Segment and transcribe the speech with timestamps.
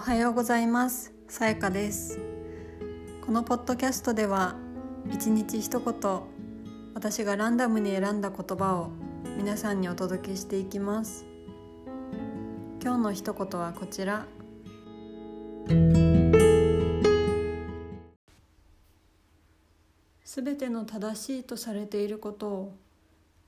[0.00, 1.12] おはようございます。
[1.28, 2.18] さやかです。
[3.20, 4.56] このポッドキャストでは
[5.12, 6.20] 一日一言
[6.94, 8.92] 私がランダムに選んだ言葉を
[9.36, 11.26] 皆さんにお届けしていきます。
[12.82, 14.24] 今日の一言はこちら。
[20.24, 22.74] すべての正しいとされていることを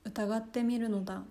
[0.05, 1.23] 疑ってみるのだ。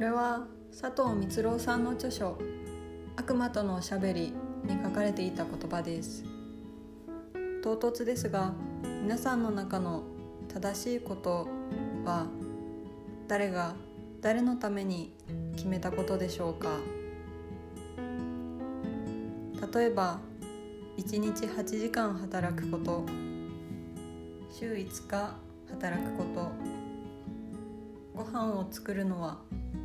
[0.00, 2.38] これは佐藤光郎さんの著書
[3.16, 4.32] 「悪魔とのおしゃべり」
[4.64, 6.24] に書かれていた言葉です。
[7.62, 8.54] 唐突ですが
[9.02, 10.04] 皆さんの中の
[10.48, 11.48] 正しいこと
[12.06, 12.26] は
[13.28, 13.74] 誰が
[14.22, 15.12] 誰のために
[15.54, 16.78] 決めたことでしょうか。
[19.74, 20.18] 例えば
[20.96, 23.04] 1日8時間働くこと
[24.50, 25.36] 週5日
[25.68, 26.79] 働くこと。
[28.14, 29.38] ご飯を作るのは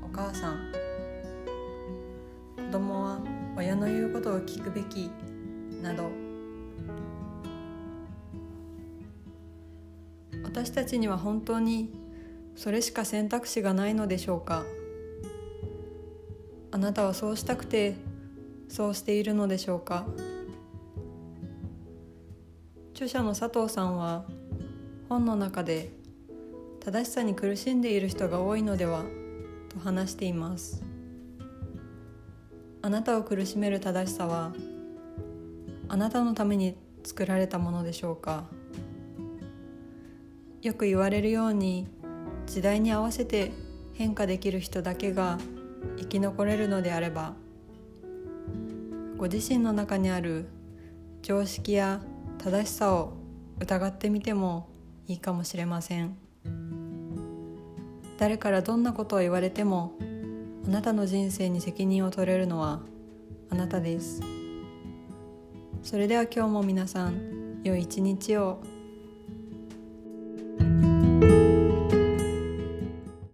[0.04, 0.72] お母さん。
[2.58, 3.20] 子供は
[3.58, 5.10] 親の言うことを聞くべき。
[5.82, 6.10] など。
[10.44, 11.94] 私たちには本当に
[12.56, 14.64] それしか選択肢がないのでしょうか。
[16.72, 17.96] あなたはそうしたくて
[18.68, 20.06] そうしているのでしょうか。
[22.94, 24.26] 著者の佐藤さんは
[25.10, 25.92] 本の中で
[26.86, 29.06] 正しさに苦しんでいる人が多いのでは
[29.70, 30.84] と話しています。
[32.84, 34.54] あなたを苦しめる正しさは
[35.88, 38.46] あなたのために作られたものでしょうか？
[40.62, 41.88] よく言われるように
[42.46, 43.52] 時代に合わせて
[43.96, 45.40] 変化できる人だけが
[45.98, 47.34] 生き残れるのであれば
[49.18, 50.46] ご自身の中にある
[51.24, 52.00] 常識や
[52.38, 53.14] 正しさを
[53.60, 54.70] 疑ってみても
[55.08, 56.16] いいかもしれません。
[58.26, 59.94] 誰からどんなことを言われても
[60.66, 62.82] あなたの人生に責任を取れるのは
[63.52, 64.20] あなたです。
[65.84, 68.64] それでは今日も皆さん良い一日を。